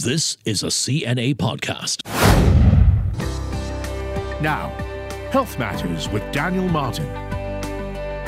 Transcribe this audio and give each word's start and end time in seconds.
This 0.00 0.36
is 0.44 0.62
a 0.62 0.68
CNA 0.68 1.34
podcast. 1.34 2.06
Now, 4.40 4.68
Health 5.32 5.58
Matters 5.58 6.08
with 6.08 6.22
Daniel 6.30 6.68
Martin. 6.68 7.27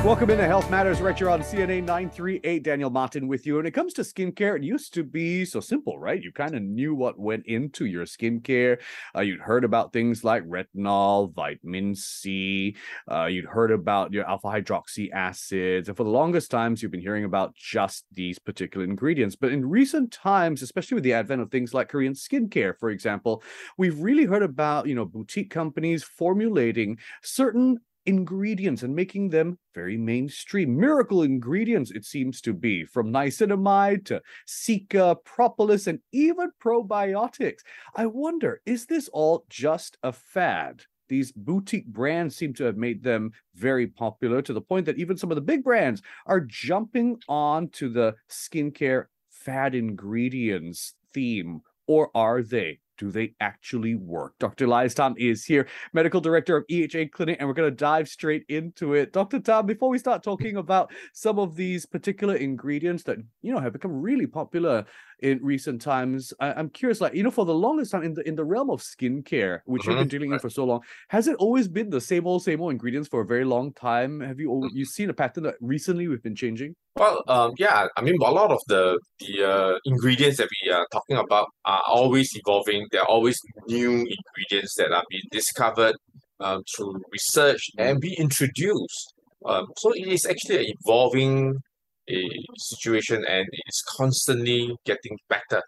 Welcome 0.02 0.30
into 0.30 0.46
Health 0.46 0.70
Matters 0.70 1.02
right 1.02 1.16
here 1.16 1.28
on 1.28 1.42
CNA 1.42 1.84
938. 1.84 2.62
Daniel 2.62 2.88
Martin 2.88 3.28
with 3.28 3.46
you. 3.46 3.56
When 3.56 3.66
it 3.66 3.72
comes 3.72 3.92
to 3.92 4.02
skincare, 4.02 4.56
it 4.56 4.62
used 4.62 4.94
to 4.94 5.04
be 5.04 5.44
so 5.44 5.60
simple, 5.60 5.98
right? 5.98 6.20
You 6.20 6.32
kind 6.32 6.54
of 6.54 6.62
knew 6.62 6.94
what 6.94 7.18
went 7.18 7.44
into 7.44 7.84
your 7.84 8.06
skincare. 8.06 8.78
Uh, 9.14 9.20
you'd 9.20 9.42
heard 9.42 9.62
about 9.62 9.92
things 9.92 10.24
like 10.24 10.42
retinol, 10.44 11.34
vitamin 11.34 11.94
C. 11.94 12.76
Uh, 13.12 13.26
you'd 13.26 13.44
heard 13.44 13.70
about 13.70 14.10
your 14.10 14.26
alpha 14.26 14.46
hydroxy 14.46 15.12
acids. 15.12 15.88
And 15.88 15.96
for 15.96 16.04
the 16.04 16.10
longest 16.10 16.50
times, 16.50 16.82
you've 16.82 16.92
been 16.92 17.00
hearing 17.02 17.24
about 17.24 17.54
just 17.54 18.06
these 18.10 18.38
particular 18.38 18.86
ingredients. 18.86 19.36
But 19.36 19.52
in 19.52 19.68
recent 19.68 20.12
times, 20.12 20.62
especially 20.62 20.94
with 20.94 21.04
the 21.04 21.12
advent 21.12 21.42
of 21.42 21.50
things 21.50 21.74
like 21.74 21.90
Korean 21.90 22.14
skincare, 22.14 22.74
for 22.74 22.88
example, 22.88 23.42
we've 23.76 24.00
really 24.00 24.24
heard 24.24 24.42
about, 24.42 24.86
you 24.86 24.94
know, 24.94 25.04
boutique 25.04 25.50
companies 25.50 26.02
formulating 26.02 26.96
certain 27.22 27.80
ingredients 28.06 28.82
and 28.82 28.94
making 28.94 29.28
them 29.28 29.58
very 29.74 29.96
mainstream. 29.96 30.78
Miracle 30.78 31.22
ingredients, 31.22 31.90
it 31.90 32.04
seems 32.04 32.40
to 32.42 32.52
be, 32.52 32.84
from 32.84 33.12
niacinamide 33.12 34.04
to 34.06 34.20
cica, 34.46 35.16
propolis, 35.24 35.86
and 35.86 35.98
even 36.12 36.50
probiotics. 36.62 37.60
I 37.94 38.06
wonder, 38.06 38.60
is 38.66 38.86
this 38.86 39.08
all 39.08 39.44
just 39.48 39.98
a 40.02 40.12
fad? 40.12 40.82
These 41.08 41.32
boutique 41.32 41.86
brands 41.86 42.36
seem 42.36 42.54
to 42.54 42.64
have 42.64 42.76
made 42.76 43.02
them 43.02 43.32
very 43.56 43.88
popular 43.88 44.42
to 44.42 44.52
the 44.52 44.60
point 44.60 44.86
that 44.86 44.98
even 44.98 45.16
some 45.16 45.32
of 45.32 45.34
the 45.34 45.40
big 45.40 45.64
brands 45.64 46.02
are 46.26 46.40
jumping 46.40 47.18
on 47.28 47.68
to 47.70 47.88
the 47.88 48.14
skincare 48.28 49.06
fad 49.28 49.74
ingredients 49.74 50.94
theme. 51.12 51.62
Or 51.88 52.10
are 52.14 52.42
they? 52.42 52.78
Do 53.00 53.10
they 53.10 53.32
actually 53.40 53.94
work? 53.94 54.34
Dr. 54.38 54.66
Elias 54.66 54.92
Tam 54.92 55.14
is 55.16 55.42
here, 55.42 55.66
medical 55.94 56.20
director 56.20 56.54
of 56.54 56.66
EHA 56.66 57.10
Clinic, 57.12 57.38
and 57.40 57.48
we're 57.48 57.54
going 57.54 57.70
to 57.70 57.74
dive 57.74 58.08
straight 58.08 58.44
into 58.50 58.92
it. 58.92 59.14
Dr. 59.14 59.40
Tam, 59.40 59.64
before 59.64 59.88
we 59.88 59.96
start 59.96 60.22
talking 60.22 60.56
about 60.56 60.92
some 61.14 61.38
of 61.38 61.56
these 61.56 61.86
particular 61.86 62.36
ingredients 62.36 63.02
that 63.04 63.16
you 63.40 63.54
know 63.54 63.58
have 63.58 63.72
become 63.72 64.02
really 64.02 64.26
popular 64.26 64.84
in 65.22 65.38
recent 65.42 65.80
times. 65.80 66.32
I, 66.40 66.58
am 66.58 66.70
curious, 66.70 67.00
like 67.00 67.14
you 67.14 67.22
know, 67.22 67.30
for 67.30 67.44
the 67.44 67.54
longest 67.54 67.92
time 67.92 68.02
in 68.02 68.14
the 68.14 68.26
in 68.28 68.34
the 68.34 68.44
realm 68.44 68.70
of 68.70 68.80
skincare, 68.80 69.60
which 69.64 69.82
mm-hmm. 69.82 69.90
you've 69.90 70.00
been 70.00 70.08
dealing 70.08 70.32
in 70.32 70.38
for 70.38 70.50
so 70.50 70.64
long, 70.64 70.80
has 71.08 71.28
it 71.28 71.36
always 71.36 71.68
been 71.68 71.90
the 71.90 72.00
same 72.00 72.26
old 72.26 72.42
same 72.42 72.60
old 72.60 72.72
ingredients 72.72 73.08
for 73.08 73.20
a 73.20 73.26
very 73.26 73.44
long 73.44 73.72
time? 73.72 74.20
Have 74.20 74.40
you 74.40 74.48
mm-hmm. 74.48 74.76
you 74.76 74.84
seen 74.84 75.10
a 75.10 75.14
pattern 75.14 75.44
that 75.44 75.54
recently 75.60 76.08
we've 76.08 76.22
been 76.22 76.36
changing? 76.36 76.74
Well, 76.96 77.22
um, 77.28 77.52
yeah, 77.58 77.86
I 77.96 78.02
mean, 78.02 78.16
a 78.20 78.30
lot 78.30 78.50
of 78.50 78.60
the 78.66 78.98
the 79.20 79.48
uh, 79.48 79.78
ingredients 79.84 80.38
that 80.38 80.48
we 80.62 80.70
are 80.70 80.86
talking 80.92 81.16
about 81.16 81.48
are 81.64 81.82
always 81.86 82.30
evolving. 82.34 82.86
There 82.90 83.02
are 83.02 83.08
always 83.08 83.38
new 83.68 83.90
ingredients 83.90 84.74
that 84.76 84.92
are 84.92 85.04
being 85.10 85.22
discovered 85.30 85.96
um, 86.40 86.62
through 86.74 87.00
research 87.12 87.70
and 87.78 88.00
be 88.00 88.14
introduced. 88.14 89.14
Um, 89.44 89.68
so 89.78 89.92
it 89.92 90.06
is 90.06 90.26
actually 90.26 90.66
an 90.66 90.74
evolving 90.80 91.56
a 92.10 92.28
situation 92.56 93.24
and 93.28 93.46
it's 93.66 93.82
constantly 93.82 94.76
getting 94.84 95.16
better. 95.28 95.62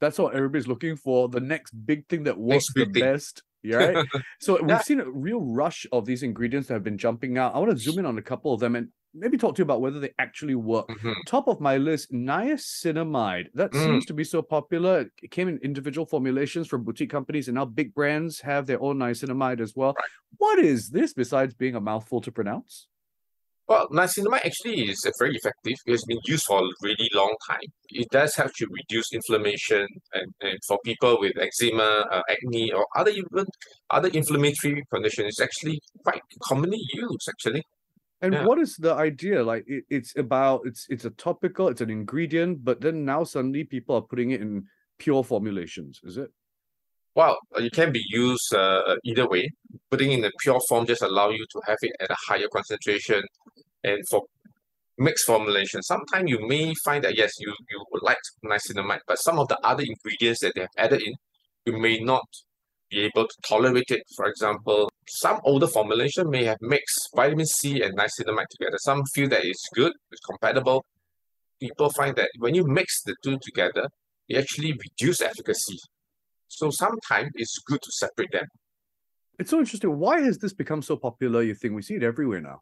That's 0.00 0.18
what 0.18 0.34
everybody's 0.34 0.68
looking 0.68 0.96
for. 0.96 1.28
The 1.28 1.40
next 1.40 1.72
big 1.72 2.06
thing 2.08 2.24
that 2.24 2.38
works 2.38 2.72
the 2.74 2.84
thing. 2.84 2.92
best. 2.92 3.42
Yeah, 3.62 3.76
right. 3.76 4.06
so 4.40 4.62
we've 4.62 4.82
seen 4.82 5.00
a 5.00 5.10
real 5.10 5.40
rush 5.40 5.86
of 5.90 6.06
these 6.06 6.22
ingredients 6.22 6.68
that 6.68 6.74
have 6.74 6.84
been 6.84 6.98
jumping 6.98 7.38
out. 7.38 7.54
I 7.54 7.58
want 7.58 7.72
to 7.72 7.76
zoom 7.76 7.98
in 7.98 8.06
on 8.06 8.16
a 8.18 8.22
couple 8.22 8.54
of 8.54 8.60
them 8.60 8.76
and 8.76 8.88
maybe 9.14 9.36
talk 9.36 9.54
to 9.56 9.60
you 9.60 9.64
about 9.64 9.80
whether 9.80 10.00
they 10.00 10.12
actually 10.18 10.54
work. 10.54 10.88
Mm-hmm. 10.88 11.12
Top 11.26 11.48
of 11.48 11.60
my 11.60 11.76
list, 11.76 12.12
niacinamide. 12.12 13.46
That 13.54 13.72
mm. 13.72 13.84
seems 13.84 14.06
to 14.06 14.14
be 14.14 14.24
so 14.24 14.42
popular. 14.42 15.10
It 15.22 15.30
came 15.30 15.48
in 15.48 15.58
individual 15.58 16.06
formulations 16.06 16.68
from 16.68 16.84
boutique 16.84 17.10
companies, 17.10 17.48
and 17.48 17.56
now 17.56 17.64
big 17.64 17.94
brands 17.94 18.40
have 18.40 18.66
their 18.66 18.80
own 18.80 18.98
niacinamide 18.98 19.60
as 19.60 19.74
well. 19.74 19.94
Right. 19.96 20.08
What 20.38 20.58
is 20.58 20.90
this 20.90 21.12
besides 21.12 21.54
being 21.54 21.74
a 21.74 21.80
mouthful 21.80 22.20
to 22.22 22.32
pronounce? 22.32 22.86
Well, 23.68 23.86
niacinamide 23.90 24.46
actually 24.46 24.88
is 24.88 25.06
very 25.18 25.36
effective. 25.36 25.74
It's 25.84 26.06
been 26.06 26.20
used 26.24 26.46
for 26.46 26.60
a 26.60 26.68
really 26.82 27.10
long 27.12 27.34
time. 27.46 27.68
It 27.90 28.08
does 28.10 28.34
help 28.34 28.52
to 28.54 28.66
reduce 28.70 29.12
inflammation, 29.12 29.86
and, 30.14 30.32
and 30.40 30.58
for 30.66 30.78
people 30.86 31.20
with 31.20 31.36
eczema, 31.38 32.06
uh, 32.10 32.22
acne, 32.30 32.72
or 32.72 32.86
other 32.96 33.10
even 33.10 33.44
other 33.90 34.08
inflammatory 34.08 34.82
conditions, 34.90 35.28
it's 35.28 35.40
actually 35.40 35.80
quite 36.02 36.22
commonly 36.42 36.80
used. 36.94 37.28
Actually. 37.28 37.62
And 38.22 38.32
yeah. 38.32 38.46
what 38.46 38.58
is 38.58 38.74
the 38.76 38.94
idea? 38.94 39.44
Like 39.44 39.64
it, 39.66 39.84
it's 39.90 40.16
about 40.16 40.62
it's 40.64 40.86
it's 40.88 41.04
a 41.04 41.10
topical, 41.10 41.68
it's 41.68 41.82
an 41.82 41.90
ingredient, 41.90 42.64
but 42.64 42.80
then 42.80 43.04
now 43.04 43.22
suddenly 43.22 43.64
people 43.64 43.96
are 43.96 44.02
putting 44.02 44.30
it 44.30 44.40
in 44.40 44.64
pure 44.98 45.22
formulations. 45.22 46.00
Is 46.04 46.16
it? 46.16 46.30
Well, 47.14 47.36
it 47.56 47.72
can 47.72 47.92
be 47.92 48.04
used 48.08 48.54
uh, 48.54 48.96
either 49.04 49.28
way. 49.28 49.50
Putting 49.90 50.12
in 50.12 50.20
the 50.20 50.32
pure 50.40 50.60
form 50.68 50.86
just 50.86 51.02
allow 51.02 51.30
you 51.30 51.44
to 51.50 51.60
have 51.66 51.78
it 51.82 51.92
at 52.00 52.10
a 52.10 52.16
higher 52.28 52.48
concentration. 52.52 53.22
And 53.82 54.06
for 54.08 54.22
mixed 54.98 55.26
formulation, 55.26 55.82
sometimes 55.82 56.30
you 56.30 56.46
may 56.46 56.74
find 56.84 57.02
that 57.04 57.16
yes, 57.16 57.32
you, 57.40 57.52
you 57.70 57.84
would 57.92 58.02
like 58.02 58.18
niacinamide, 58.44 59.00
but 59.06 59.18
some 59.18 59.38
of 59.38 59.48
the 59.48 59.58
other 59.66 59.82
ingredients 59.82 60.40
that 60.40 60.52
they 60.54 60.62
have 60.62 60.70
added 60.76 61.02
in, 61.02 61.14
you 61.66 61.78
may 61.78 61.98
not 61.98 62.24
be 62.90 63.00
able 63.00 63.26
to 63.26 63.34
tolerate 63.46 63.90
it. 63.90 64.02
For 64.16 64.26
example, 64.26 64.90
some 65.08 65.40
older 65.44 65.66
formulation 65.66 66.30
may 66.30 66.44
have 66.44 66.58
mixed 66.60 67.08
vitamin 67.14 67.46
C 67.46 67.82
and 67.82 67.96
niacinamide 67.96 68.48
together. 68.50 68.78
Some 68.78 69.04
feel 69.06 69.28
that 69.30 69.44
it's 69.44 69.68
good, 69.74 69.92
it's 70.10 70.20
compatible. 70.20 70.84
People 71.60 71.90
find 71.90 72.14
that 72.16 72.30
when 72.38 72.54
you 72.54 72.64
mix 72.66 73.02
the 73.02 73.14
two 73.24 73.38
together, 73.42 73.88
you 74.28 74.38
actually 74.38 74.72
reduce 74.72 75.20
efficacy. 75.20 75.78
So 76.48 76.70
sometimes 76.70 77.30
it's 77.34 77.58
good 77.66 77.80
to 77.82 77.90
separate 77.92 78.32
them. 78.32 78.46
It's 79.38 79.50
so 79.50 79.58
interesting. 79.60 79.96
Why 79.98 80.20
has 80.20 80.38
this 80.38 80.52
become 80.52 80.82
so 80.82 80.96
popular? 80.96 81.42
You 81.42 81.54
think 81.54 81.74
we 81.74 81.82
see 81.82 81.94
it 81.94 82.02
everywhere 82.02 82.40
now? 82.40 82.60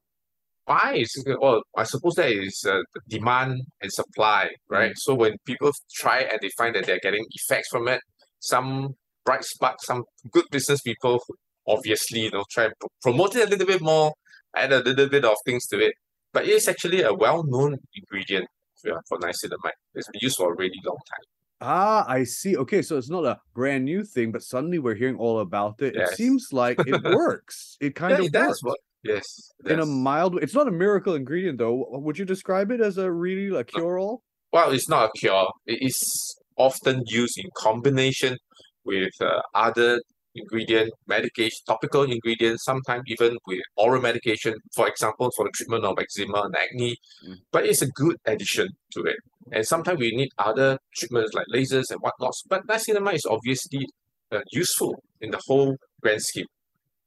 Why 0.66 0.94
is 0.96 1.24
well? 1.40 1.62
I 1.76 1.84
suppose 1.84 2.14
that 2.16 2.30
is 2.30 2.64
uh, 2.68 2.82
demand 3.08 3.62
and 3.80 3.92
supply, 3.92 4.50
right? 4.68 4.90
Mm. 4.90 4.98
So 4.98 5.14
when 5.14 5.36
people 5.46 5.70
try 5.94 6.22
and 6.22 6.38
they 6.42 6.50
find 6.58 6.74
that 6.74 6.86
they're 6.86 7.00
getting 7.00 7.24
effects 7.30 7.68
from 7.68 7.88
it, 7.88 8.00
some 8.40 8.96
bright 9.24 9.44
spark, 9.44 9.76
some 9.82 10.02
good 10.32 10.44
business 10.50 10.80
people 10.80 11.22
obviously 11.66 12.20
you 12.20 12.30
know 12.30 12.44
try 12.50 12.64
and 12.64 12.74
promote 13.02 13.36
it 13.36 13.46
a 13.46 13.50
little 13.50 13.66
bit 13.66 13.80
more, 13.80 14.12
add 14.54 14.72
a 14.72 14.82
little 14.82 15.08
bit 15.08 15.24
of 15.24 15.36
things 15.44 15.66
to 15.66 15.78
it. 15.78 15.94
But 16.32 16.46
it's 16.46 16.68
actually 16.68 17.02
a 17.02 17.14
well-known 17.14 17.78
ingredient 17.94 18.46
for, 18.80 19.00
for 19.08 19.18
niacinamide. 19.18 19.72
It's 19.94 20.08
been 20.10 20.20
used 20.20 20.36
for 20.36 20.52
a 20.52 20.56
really 20.56 20.80
long 20.84 20.98
time. 21.08 21.35
Ah, 21.60 22.04
I 22.06 22.24
see. 22.24 22.56
Okay, 22.56 22.82
so 22.82 22.98
it's 22.98 23.08
not 23.08 23.24
a 23.24 23.40
brand 23.54 23.84
new 23.84 24.04
thing, 24.04 24.30
but 24.30 24.42
suddenly 24.42 24.78
we're 24.78 24.94
hearing 24.94 25.16
all 25.16 25.40
about 25.40 25.80
it. 25.80 25.94
Yes. 25.96 26.12
It 26.12 26.16
seems 26.16 26.48
like 26.52 26.78
it 26.86 27.02
works. 27.14 27.76
It 27.80 27.94
kind 27.94 28.12
yeah, 28.12 28.18
of 28.18 28.24
it 28.26 28.34
works. 28.34 28.60
Does 28.62 28.76
Yes. 29.06 29.52
In 29.66 29.80
a 29.80 29.86
mild 29.86 30.34
way. 30.34 30.42
It's 30.42 30.54
not 30.54 30.68
a 30.68 30.72
miracle 30.72 31.14
ingredient 31.14 31.58
though. 31.58 31.86
Would 31.90 32.18
you 32.18 32.24
describe 32.24 32.70
it 32.70 32.80
as 32.80 32.98
a 32.98 33.10
really 33.10 33.56
a 33.56 33.64
cure 33.64 33.98
all? 33.98 34.22
Well, 34.52 34.72
it's 34.72 34.88
not 34.88 35.10
a 35.10 35.18
cure. 35.18 35.48
It 35.66 35.78
is 35.80 36.36
often 36.56 37.02
used 37.06 37.38
in 37.38 37.48
combination 37.56 38.36
with 38.84 39.12
uh, 39.20 39.42
other 39.54 40.00
ingredient, 40.36 40.92
medication, 41.06 41.58
topical 41.66 42.02
ingredients, 42.02 42.64
sometimes 42.64 43.04
even 43.06 43.36
with 43.46 43.60
oral 43.76 44.02
medication, 44.02 44.54
for 44.74 44.88
example, 44.88 45.30
for 45.36 45.44
the 45.44 45.52
treatment 45.54 45.84
of 45.84 45.98
eczema 45.98 46.42
and 46.42 46.54
acne. 46.56 46.96
Mm. 47.26 47.36
But 47.52 47.66
it's 47.66 47.82
a 47.82 47.90
good 47.90 48.16
addition 48.24 48.68
to 48.92 49.02
it. 49.02 49.16
And 49.52 49.66
sometimes 49.66 50.00
we 50.00 50.10
need 50.16 50.30
other 50.38 50.78
treatments 50.94 51.32
like 51.34 51.46
lasers 51.52 51.90
and 51.90 52.00
whatnot. 52.00 52.34
But 52.48 52.66
niacinamide 52.66 53.14
is 53.14 53.26
obviously 53.26 53.86
uh, 54.32 54.40
useful 54.50 54.96
in 55.20 55.30
the 55.30 55.40
whole 55.46 55.76
grand 56.00 56.22
scheme. 56.22 56.46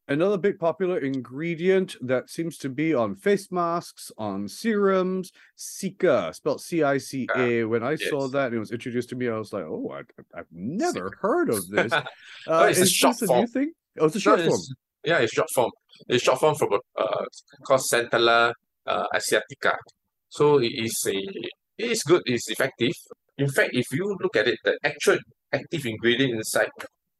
Another 0.10 0.38
big 0.38 0.58
popular 0.58 0.98
ingredient 0.98 1.96
that 2.02 2.32
seems 2.32 2.58
to 2.58 2.70
be 2.70 2.96
on 2.96 3.16
face 3.16 3.52
masks, 3.52 4.12
on 4.18 4.48
serums, 4.48 5.32
Cica, 5.56 6.34
spelled 6.34 6.62
C-I-C-A. 6.62 7.64
When 7.66 7.84
I 7.84 7.92
yes. 7.92 8.10
saw 8.10 8.28
that 8.28 8.48
and 8.48 8.56
it 8.56 8.60
was 8.60 8.72
introduced 8.72 9.10
to 9.10 9.16
me, 9.16 9.30
I 9.30 9.38
was 9.38 9.54
like, 9.54 9.66
"Oh, 9.66 9.94
I, 9.94 10.02
have 10.36 10.48
never 10.52 11.16
heard 11.22 11.52
of 11.52 11.68
this." 11.70 11.94
Uh, 11.94 12.02
oh, 12.48 12.64
it's 12.64 12.80
a 12.80 12.88
short 12.88 13.18
form. 13.20 13.38
A 13.38 13.42
new 13.42 13.48
thing? 13.48 13.72
Oh, 14.00 14.08
it's 14.08 14.16
a 14.16 14.20
short 14.20 14.40
no, 14.40 14.48
form. 14.48 14.62
Yeah, 15.04 15.20
it's 15.20 15.32
short 15.32 15.48
form. 15.54 15.72
It's 16.08 16.24
short 16.24 16.40
form 16.40 16.56
from 16.56 16.70
uh, 16.98 17.26
called 17.68 17.82
Centella 17.82 18.52
uh, 18.88 19.06
asiatica. 19.14 19.76
So 20.30 20.58
it 20.58 20.72
is 20.74 20.96
a 21.08 21.18
it 21.78 21.92
is 21.92 22.02
good. 22.02 22.24
It's 22.26 22.50
effective. 22.50 22.94
In 23.38 23.48
fact, 23.48 23.70
if 23.74 23.86
you 23.92 24.18
look 24.20 24.36
at 24.36 24.48
it, 24.48 24.58
the 24.64 24.76
actual 24.84 25.20
active 25.54 25.86
ingredient 25.86 26.34
inside, 26.34 26.70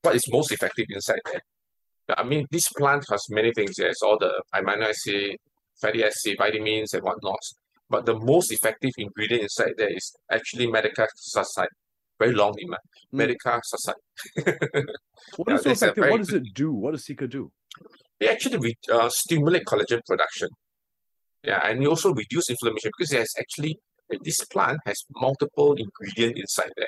what 0.02 0.16
is 0.16 0.24
most 0.32 0.52
effective 0.52 0.88
inside 0.90 1.20
there? 1.32 1.42
I 2.18 2.24
mean, 2.24 2.46
this 2.52 2.70
plant 2.70 3.06
has 3.10 3.26
many 3.30 3.52
things. 3.54 3.76
Yes, 3.78 3.96
all 4.04 4.18
the 4.18 4.32
amino 4.56 4.90
acid, 4.90 5.38
fatty 5.82 6.04
acid, 6.04 6.38
vitamins, 6.38 6.94
and 6.94 7.04
whatnot. 7.04 7.40
But 7.90 8.06
the 8.06 8.18
most 8.18 8.52
effective 8.52 8.92
ingredient 8.98 9.44
inside 9.44 9.74
there 9.78 9.94
is 9.96 10.16
actually 10.32 10.68
madecassoside. 10.68 11.68
Very 12.20 12.34
long 12.34 12.54
name, 12.58 12.76
mm. 13.14 13.36
madecassoside. 13.36 14.86
what 15.38 15.54
is 15.56 15.64
so 15.64 15.72
effective? 15.72 16.10
What 16.10 16.18
does 16.18 16.34
it 16.34 16.44
do? 16.54 16.74
What 16.74 16.92
does 16.92 17.06
Cica 17.06 17.30
do? 17.30 17.52
It 18.20 18.30
actually 18.30 18.78
uh, 18.92 19.10
stimulate 19.10 19.66
collagen 19.66 20.02
production. 20.06 20.50
Yeah, 21.44 21.66
and 21.66 21.82
it 21.82 21.88
also 21.88 22.14
reduce 22.14 22.50
inflammation 22.50 22.92
because 22.98 23.12
there's 23.12 23.34
actually 23.40 23.80
this 24.24 24.44
plant 24.46 24.80
has 24.86 25.04
multiple 25.16 25.76
ingredients 25.76 26.40
inside 26.42 26.72
there. 26.76 26.88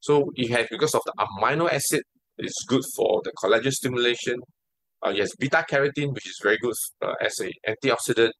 So 0.00 0.32
it 0.34 0.50
has 0.50 0.66
because 0.70 0.94
of 0.94 1.02
the 1.04 1.12
amino 1.18 1.70
acid, 1.70 2.02
it's 2.38 2.64
good 2.66 2.82
for 2.94 3.20
the 3.24 3.32
collagen 3.32 3.72
stimulation. 3.72 4.40
Uh, 5.04 5.10
yes, 5.10 5.34
beta 5.36 5.64
carotene, 5.68 6.14
which 6.14 6.26
is 6.26 6.38
very 6.42 6.58
good 6.58 6.74
uh, 7.02 7.14
as 7.20 7.40
a 7.40 7.50
antioxidant. 7.68 8.30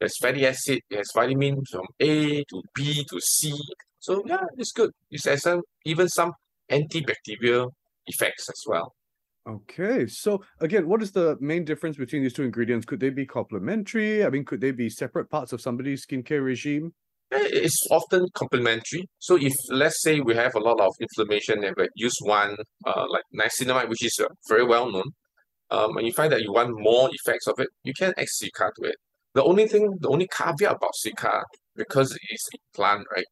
There's 0.00 0.18
fatty 0.18 0.46
acid, 0.46 0.80
it 0.90 0.96
has 0.96 1.12
vitamin 1.14 1.62
from 1.70 1.86
A 2.00 2.42
to 2.44 2.62
B 2.74 3.04
to 3.08 3.20
C. 3.20 3.54
So 4.00 4.22
yeah, 4.26 4.44
it's 4.58 4.72
good. 4.72 4.90
It 5.10 5.24
has 5.24 5.42
some 5.42 5.62
even 5.84 6.08
some 6.08 6.32
antibacterial 6.70 7.70
effects 8.06 8.48
as 8.48 8.62
well. 8.66 8.94
Okay, 9.48 10.06
so 10.06 10.42
again, 10.60 10.88
what 10.88 11.02
is 11.02 11.10
the 11.10 11.36
main 11.40 11.64
difference 11.64 11.96
between 11.96 12.22
these 12.22 12.32
two 12.32 12.44
ingredients? 12.44 12.86
Could 12.86 13.00
they 13.00 13.10
be 13.10 13.26
complementary? 13.26 14.24
I 14.24 14.30
mean, 14.30 14.44
could 14.44 14.60
they 14.60 14.70
be 14.70 14.88
separate 14.88 15.30
parts 15.30 15.52
of 15.52 15.60
somebody's 15.60 16.06
skincare 16.06 16.44
regime? 16.44 16.94
Eh, 17.32 17.48
It's 17.66 17.80
often 17.90 18.22
complementary. 18.34 19.02
So 19.18 19.36
if 19.36 19.54
let's 19.70 20.00
say 20.02 20.20
we 20.20 20.34
have 20.42 20.54
a 20.54 20.60
lot 20.68 20.80
of 20.80 20.92
inflammation 21.06 21.64
and 21.64 21.74
we 21.76 21.88
use 22.06 22.16
one, 22.20 22.54
uh, 22.86 23.06
like 23.14 23.24
niacinamide, 23.38 23.88
which 23.88 24.04
is 24.04 24.18
uh, 24.20 24.28
very 24.48 24.64
well 24.64 24.90
known, 24.92 25.08
um, 25.70 25.96
and 25.96 26.06
you 26.06 26.12
find 26.12 26.32
that 26.32 26.42
you 26.42 26.52
want 26.52 26.70
more 26.90 27.08
effects 27.12 27.46
of 27.48 27.56
it, 27.58 27.68
you 27.84 27.94
can 27.98 28.12
add 28.18 28.28
Cica 28.38 28.70
to 28.76 28.82
it. 28.90 28.96
The 29.34 29.42
only 29.44 29.66
thing, 29.66 29.84
the 30.00 30.08
only 30.10 30.28
caveat 30.38 30.76
about 30.76 30.92
Cica, 31.02 31.42
because 31.76 32.10
it's 32.30 32.48
a 32.54 32.58
plant, 32.76 33.04
right? 33.16 33.26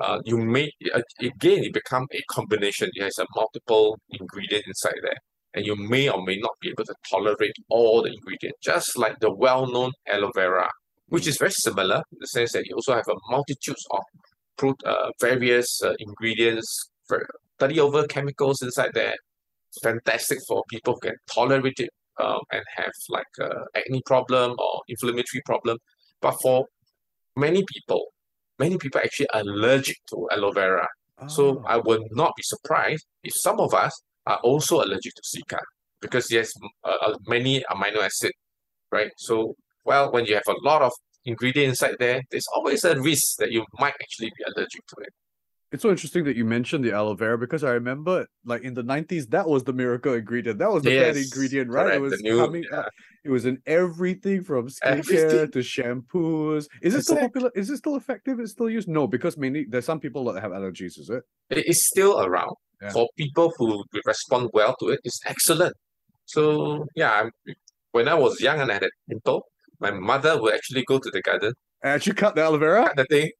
Uh, 0.00 0.20
you 0.24 0.38
may 0.38 0.70
uh, 0.94 1.02
again 1.20 1.64
it 1.64 1.74
become 1.74 2.06
a 2.12 2.22
combination. 2.30 2.90
It 2.94 3.02
has 3.04 3.18
a 3.18 3.26
multiple 3.36 3.98
ingredient 4.10 4.64
inside 4.66 5.00
there, 5.02 5.18
and 5.54 5.66
you 5.66 5.76
may 5.76 6.08
or 6.08 6.22
may 6.24 6.36
not 6.38 6.52
be 6.60 6.70
able 6.70 6.84
to 6.84 6.94
tolerate 7.10 7.56
all 7.70 8.02
the 8.02 8.10
ingredients. 8.12 8.58
Just 8.62 8.98
like 8.98 9.18
the 9.20 9.32
well-known 9.34 9.92
aloe 10.08 10.30
vera, 10.34 10.68
which 11.08 11.26
is 11.26 11.36
very 11.38 11.50
similar 11.50 12.02
in 12.12 12.18
the 12.20 12.26
sense 12.26 12.52
that 12.52 12.66
you 12.66 12.74
also 12.74 12.94
have 12.94 13.08
a 13.08 13.14
multitudes 13.30 13.84
of 13.90 14.02
pro- 14.56 14.74
uh, 14.84 15.10
various 15.20 15.80
uh, 15.82 15.94
ingredients, 15.98 16.90
for 17.06 17.26
30 17.58 17.80
over 17.80 18.06
chemicals 18.06 18.62
inside 18.62 18.90
there. 18.94 19.14
Fantastic 19.82 20.38
for 20.46 20.62
people 20.70 20.94
who 20.94 21.00
can 21.08 21.16
tolerate 21.32 21.78
it 21.78 21.90
um, 22.20 22.40
and 22.52 22.62
have 22.76 22.92
like 23.08 23.26
uh, 23.40 23.64
acne 23.76 24.02
problem 24.06 24.54
or 24.58 24.82
inflammatory 24.88 25.42
problem. 25.44 25.78
But 26.20 26.36
for 26.42 26.66
many 27.36 27.64
people, 27.72 28.06
many 28.58 28.76
people 28.78 29.00
actually 29.02 29.28
allergic 29.34 29.96
to 30.10 30.28
aloe 30.32 30.52
vera. 30.52 30.86
So 31.28 31.58
Oh. 31.58 31.64
I 31.66 31.78
would 31.78 32.02
not 32.12 32.32
be 32.36 32.42
surprised 32.42 33.04
if 33.24 33.34
some 33.34 33.58
of 33.60 33.74
us 33.74 34.00
are 34.26 34.38
also 34.44 34.76
allergic 34.76 35.14
to 35.14 35.22
Cica 35.22 35.58
because 36.00 36.30
yes, 36.30 36.52
uh, 36.84 36.96
uh, 37.06 37.14
many 37.26 37.64
amino 37.70 38.02
acid, 38.02 38.32
right? 38.92 39.10
So 39.16 39.56
well, 39.88 40.04
when 40.14 40.24
you 40.28 40.34
have 40.40 40.48
a 40.56 40.58
lot 40.70 40.80
of 40.88 40.92
ingredient 41.32 41.70
inside 41.70 41.96
there, 41.98 42.20
there's 42.30 42.48
always 42.56 42.80
a 42.84 42.94
risk 43.10 43.26
that 43.40 43.50
you 43.54 43.62
might 43.82 43.94
actually 44.04 44.30
be 44.38 44.42
allergic 44.48 44.82
to 44.92 44.96
it. 45.06 45.12
It's 45.72 45.82
so 45.82 45.90
interesting 45.90 46.24
that 46.28 46.36
you 46.40 46.46
mentioned 46.56 46.82
the 46.86 46.92
aloe 46.98 47.14
vera 47.22 47.36
because 47.44 47.62
I 47.70 47.72
remember, 47.80 48.16
like 48.52 48.62
in 48.68 48.72
the 48.78 48.82
nineties, 48.94 49.24
that 49.36 49.46
was 49.52 49.62
the 49.64 49.74
miracle 49.82 50.14
ingredient. 50.14 50.56
That 50.62 50.72
was 50.74 50.82
the 50.82 50.90
bad 51.02 51.14
Yes, 51.16 51.26
ingredient, 51.26 51.68
right? 51.70 51.86
It 51.94 51.98
correct, 51.98 52.04
the 52.04 52.10
was 52.16 52.20
new- 52.28 52.38
coming. 52.44 52.64
yeah. 52.72 52.88
it 53.26 53.30
was 53.36 53.44
in 53.50 53.56
everything 53.66 54.38
from 54.48 54.62
skincare 54.68 55.00
Everything. 55.02 55.50
to 55.56 55.58
shampoos. 55.58 56.62
Is 56.88 56.94
it 56.94 57.02
still 57.02 57.18
popular? 57.26 57.50
Is 57.54 57.68
it 57.72 57.76
still 57.82 57.96
effective? 58.02 58.34
It's 58.40 58.52
still 58.52 58.70
used? 58.78 58.88
No, 58.98 59.02
because 59.06 59.34
mainly 59.44 59.66
there's 59.68 59.84
some 59.90 60.00
people 60.00 60.22
that 60.32 60.40
have 60.44 60.52
allergies. 60.58 60.94
Is 61.02 61.10
it? 61.16 61.22
It 61.58 61.66
is 61.72 61.78
still 61.92 62.14
around 62.28 62.54
Yeah. 62.80 62.90
for 62.94 63.04
people 63.22 63.52
who 63.58 63.68
respond 64.12 64.44
well 64.58 64.74
to 64.80 64.84
it. 64.94 65.00
It's 65.08 65.20
excellent. 65.32 65.74
So 66.34 66.42
yeah, 67.00 67.12
I'm, 67.20 67.30
when 67.96 68.06
I 68.08 68.16
was 68.24 68.40
young 68.40 68.58
and 68.62 68.70
I 68.70 68.74
had 68.78 68.84
a 68.84 68.90
pimple, 69.10 69.40
my 69.80 69.90
mother 69.90 70.40
would 70.40 70.54
actually 70.54 70.84
go 70.84 70.98
to 70.98 71.10
the 71.10 71.22
garden, 71.22 71.52
And 71.82 71.92
actually, 71.92 72.14
cut 72.14 72.34
the 72.34 72.42
aloe 72.42 72.58
vera. 72.58 72.84
cut 72.86 72.96
the 72.96 73.04
thing, 73.04 73.30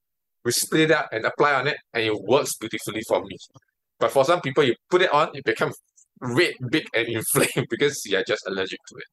we 0.45 0.53
split 0.53 0.91
it 0.91 0.93
up 0.93 1.09
and 1.13 1.25
apply 1.25 1.55
on 1.55 1.67
it, 1.67 1.77
and 1.93 2.05
it 2.05 2.15
works 2.23 2.57
beautifully 2.57 3.03
for 3.09 3.21
me. 3.23 3.37
But 3.99 4.13
for 4.13 4.25
some 4.25 4.41
people, 4.41 4.65
you 4.65 4.75
put 4.91 5.03
it 5.03 5.13
on, 5.13 5.31
it 5.35 5.45
becomes 5.45 5.77
red, 6.21 6.55
big, 6.71 6.87
and 6.95 7.09
inflamed 7.21 7.67
because 7.71 8.01
you 8.07 8.17
are 8.19 8.25
just 8.27 8.47
allergic 8.47 8.79
to 8.89 8.97
it. 8.97 9.05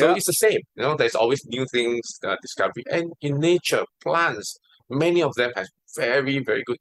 So 0.00 0.14
it's 0.14 0.26
the 0.26 0.32
same. 0.34 0.60
You 0.76 0.82
know, 0.82 0.96
there's 0.96 1.14
always 1.14 1.42
new 1.46 1.64
things 1.72 2.02
uh, 2.24 2.36
discovery. 2.42 2.84
And 2.90 3.10
in 3.22 3.38
nature, 3.40 3.84
plants, 4.02 4.56
many 4.90 5.22
of 5.22 5.34
them 5.34 5.50
have 5.56 5.66
very, 5.96 6.40
very 6.40 6.62
good 6.66 6.76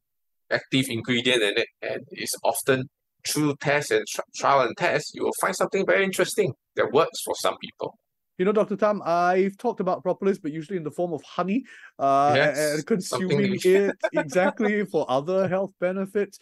active 0.52 0.86
ingredient 0.90 1.42
in 1.42 1.58
it. 1.58 1.68
And 1.82 2.02
it's 2.12 2.36
often 2.44 2.90
through 3.26 3.56
tests 3.62 3.92
and 3.92 4.06
tr- 4.08 4.22
trial 4.36 4.62
and 4.68 4.76
test, 4.78 5.16
you 5.16 5.24
will 5.24 5.34
find 5.40 5.56
something 5.56 5.86
very 5.86 6.04
interesting 6.04 6.54
that 6.76 6.92
works 6.92 7.22
for 7.24 7.34
some 7.36 7.56
people. 7.62 7.98
You 8.38 8.46
know, 8.46 8.52
Dr. 8.52 8.76
Tam, 8.76 9.02
I've 9.04 9.58
talked 9.58 9.80
about 9.80 10.04
propolis, 10.04 10.38
but 10.38 10.52
usually 10.52 10.78
in 10.78 10.84
the 10.84 10.92
form 10.92 11.12
of 11.12 11.24
honey, 11.24 11.66
uh, 11.98 12.34
Yes, 12.36 12.76
and 12.76 12.86
consuming 12.86 13.58
it 13.64 13.96
exactly 14.14 14.86
for 14.86 15.06
other 15.10 15.48
health 15.48 15.74
benefits. 15.80 16.38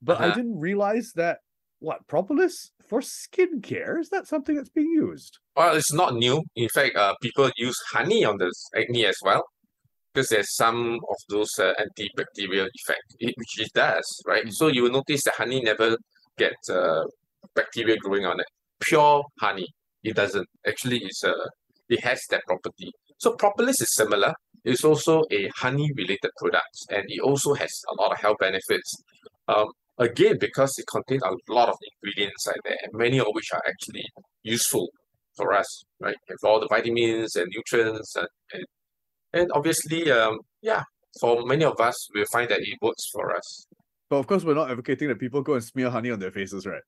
But 0.00 0.20
I 0.20 0.26
Uh-huh. 0.26 0.34
didn't 0.36 0.58
realize 0.58 1.12
that 1.16 1.40
what 1.80 2.06
propolis 2.06 2.72
for 2.88 3.00
skincare 3.00 4.00
is 4.00 4.08
that 4.08 4.26
something 4.26 4.56
that's 4.56 4.70
being 4.70 4.90
used? 4.90 5.38
Well, 5.54 5.76
it's 5.76 5.92
not 5.92 6.14
new. 6.14 6.42
In 6.56 6.68
fact, 6.70 6.96
uh, 6.96 7.14
people 7.20 7.50
use 7.56 7.76
honey 7.92 8.24
on 8.24 8.38
the 8.38 8.50
acne 8.74 9.04
as 9.04 9.18
well 9.22 9.44
because 10.12 10.28
there's 10.30 10.54
some 10.54 10.94
of 10.94 11.16
those 11.28 11.50
uh, 11.58 11.74
antibacterial 11.78 12.68
effect, 12.72 13.04
it, 13.20 13.34
which 13.36 13.60
it 13.60 13.72
does, 13.74 14.22
right? 14.26 14.46
Mm. 14.46 14.52
So 14.52 14.68
you 14.68 14.84
will 14.84 14.92
notice 14.92 15.24
the 15.24 15.32
honey 15.32 15.60
never 15.60 15.96
get 16.38 16.54
uh, 16.70 17.04
bacteria 17.54 17.96
growing 17.98 18.24
on 18.24 18.40
it. 18.40 18.46
Pure 18.80 19.24
honey, 19.40 19.66
it 20.04 20.14
doesn't. 20.14 20.46
Actually, 20.66 20.98
it's 20.98 21.24
uh, 21.24 21.32
it 21.88 22.00
has 22.04 22.20
that 22.30 22.42
property. 22.46 22.92
So 23.18 23.32
propolis 23.32 23.80
is 23.80 23.94
similar. 23.94 24.34
It's 24.64 24.84
also 24.84 25.24
a 25.30 25.50
honey-related 25.56 26.30
product, 26.38 26.76
and 26.90 27.04
it 27.08 27.20
also 27.20 27.54
has 27.54 27.70
a 27.90 28.00
lot 28.00 28.12
of 28.12 28.18
health 28.18 28.38
benefits. 28.40 28.94
Um, 29.48 29.66
again, 29.98 30.38
because 30.40 30.72
it 30.78 30.86
contains 30.86 31.22
a 31.22 31.52
lot 31.52 31.68
of 31.68 31.76
ingredients 31.92 32.46
inside 32.46 32.60
there, 32.64 32.78
many 32.92 33.20
of 33.20 33.26
which 33.32 33.50
are 33.52 33.62
actually 33.66 34.06
useful 34.42 34.88
for 35.36 35.52
us, 35.52 35.82
right? 36.00 36.16
Have 36.28 36.38
all 36.44 36.60
the 36.60 36.68
vitamins 36.68 37.36
and 37.36 37.46
nutrients, 37.54 38.16
and 38.16 38.28
and, 38.52 38.64
and 39.32 39.50
obviously, 39.54 40.10
um, 40.10 40.38
yeah, 40.62 40.82
for 41.20 41.44
many 41.44 41.64
of 41.64 41.78
us, 41.80 42.08
we'll 42.14 42.24
find 42.32 42.48
that 42.50 42.60
it 42.60 42.78
works 42.80 43.04
for 43.12 43.36
us. 43.36 43.66
But 44.08 44.16
of 44.16 44.26
course, 44.26 44.44
we're 44.44 44.54
not 44.54 44.70
advocating 44.70 45.08
that 45.08 45.18
people 45.18 45.42
go 45.42 45.54
and 45.54 45.64
smear 45.64 45.90
honey 45.90 46.10
on 46.10 46.20
their 46.20 46.30
faces, 46.30 46.66
right? 46.66 46.82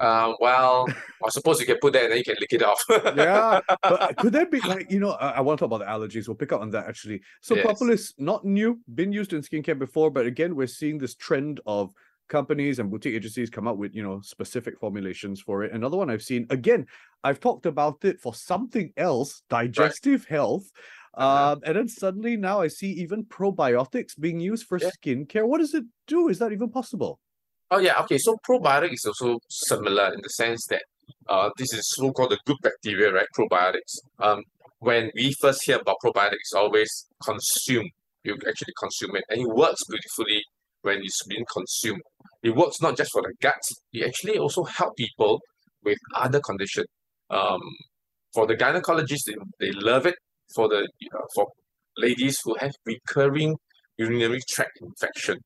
Uh, 0.00 0.34
well, 0.40 0.86
I 1.24 1.30
suppose 1.30 1.58
you 1.58 1.66
can 1.66 1.78
put 1.80 1.92
that 1.94 2.04
and 2.04 2.12
then 2.12 2.18
you 2.18 2.24
can 2.24 2.36
lick 2.40 2.52
it 2.52 2.62
off. 2.62 2.82
Yeah, 3.16 3.60
but 3.82 4.16
could 4.18 4.32
that 4.32 4.50
be 4.50 4.60
like 4.60 4.90
you 4.90 5.00
know? 5.00 5.10
I, 5.12 5.30
I 5.30 5.40
want 5.40 5.58
to 5.58 5.66
talk 5.66 5.74
about 5.74 5.84
the 5.84 5.90
allergies. 6.06 6.28
We'll 6.28 6.36
pick 6.36 6.52
up 6.52 6.60
on 6.60 6.70
that 6.70 6.86
actually. 6.86 7.20
So 7.40 7.56
Yes. 7.56 7.64
propolis, 7.64 8.14
not 8.18 8.44
new, 8.44 8.80
been 8.94 9.12
used 9.12 9.32
in 9.32 9.42
skincare 9.42 9.78
before, 9.78 10.10
but 10.10 10.26
again, 10.26 10.54
we're 10.54 10.68
seeing 10.68 10.98
this 10.98 11.14
trend 11.16 11.60
of 11.66 11.92
companies 12.28 12.78
and 12.78 12.90
boutique 12.90 13.14
agencies 13.14 13.48
come 13.50 13.66
up 13.66 13.76
with 13.76 13.94
you 13.94 14.02
know 14.02 14.20
specific 14.20 14.78
formulations 14.78 15.40
for 15.40 15.64
it. 15.64 15.72
Another 15.72 15.96
one 15.96 16.10
I've 16.10 16.22
seen 16.22 16.46
again, 16.50 16.86
I've 17.24 17.40
talked 17.40 17.66
about 17.66 18.04
it 18.04 18.20
for 18.20 18.34
something 18.34 18.92
else, 18.96 19.42
digestive 19.50 20.26
health. 20.26 20.70
Uh-huh. 21.14 21.52
Um, 21.52 21.60
and 21.64 21.74
then 21.76 21.88
suddenly 21.88 22.36
now 22.36 22.60
I 22.60 22.68
see 22.68 22.90
even 22.92 23.24
probiotics 23.24 24.16
being 24.20 24.38
used 24.38 24.66
for 24.66 24.78
Yeah. 24.78 24.90
skincare. 24.90 25.48
What 25.48 25.58
does 25.58 25.74
it 25.74 25.84
do? 26.06 26.28
Is 26.28 26.38
that 26.38 26.52
even 26.52 26.70
possible? 26.70 27.18
Oh 27.70 27.78
yeah, 27.78 28.00
okay. 28.00 28.18
So 28.18 28.36
probiotic 28.48 28.94
is 28.94 29.04
also 29.04 29.38
similar 29.48 30.12
in 30.14 30.20
the 30.22 30.30
sense 30.30 30.66
that 30.70 30.82
uh, 31.28 31.50
this 31.58 31.72
is 31.74 31.82
so-called 31.94 32.30
the 32.30 32.38
good 32.46 32.56
bacteria, 32.62 33.12
right? 33.12 33.26
Probiotics. 33.36 33.98
Um, 34.18 34.42
when 34.78 35.10
we 35.14 35.34
first 35.40 35.60
hear 35.64 35.76
about 35.78 35.96
probiotics, 36.02 36.40
it's 36.40 36.54
always 36.54 37.06
consume. 37.22 37.88
You 38.24 38.36
actually 38.48 38.72
consume 38.78 39.16
it, 39.16 39.24
and 39.28 39.42
it 39.42 39.48
works 39.48 39.80
beautifully 39.88 40.42
when 40.82 40.98
it's 40.98 41.20
being 41.28 41.44
consumed. 41.52 42.00
It 42.42 42.56
works 42.56 42.80
not 42.80 42.96
just 42.96 43.12
for 43.12 43.22
the 43.22 43.34
gut; 43.42 43.60
it 43.92 44.06
actually 44.06 44.38
also 44.38 44.64
help 44.64 44.96
people 44.96 45.40
with 45.84 45.98
other 46.14 46.40
conditions. 46.40 46.86
Um, 47.30 47.60
for 48.32 48.46
the 48.46 48.56
gynecologists, 48.56 49.24
they, 49.26 49.34
they 49.60 49.72
love 49.72 50.06
it. 50.06 50.14
For 50.54 50.68
the 50.68 50.88
uh, 51.14 51.26
for 51.34 51.48
ladies 51.98 52.38
who 52.44 52.56
have 52.60 52.72
recurring 52.86 53.56
urinary 53.98 54.40
tract 54.48 54.78
infection 54.80 55.38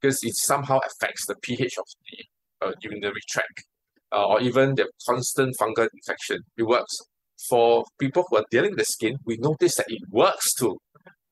because 0.00 0.18
it 0.22 0.34
somehow 0.36 0.78
affects 0.78 1.26
the 1.26 1.34
pH 1.42 1.76
of 1.78 1.84
the 2.06 2.66
uh, 2.66 2.72
urinary 2.82 3.20
tract, 3.28 3.64
uh, 4.12 4.26
or 4.26 4.40
even 4.40 4.74
the 4.74 4.88
constant 5.06 5.54
fungal 5.60 5.88
infection. 5.94 6.38
It 6.56 6.64
works. 6.64 6.96
For 7.48 7.84
people 7.98 8.24
who 8.28 8.36
are 8.36 8.44
dealing 8.50 8.70
with 8.70 8.80
the 8.80 8.84
skin, 8.84 9.16
we 9.24 9.38
notice 9.38 9.76
that 9.76 9.86
it 9.88 10.02
works 10.10 10.52
too. 10.54 10.76